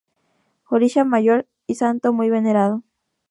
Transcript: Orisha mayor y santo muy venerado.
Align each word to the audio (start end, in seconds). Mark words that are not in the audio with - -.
Orisha 0.71 1.03
mayor 1.03 1.47
y 1.67 1.75
santo 1.75 2.11
muy 2.11 2.31
venerado. 2.31 2.81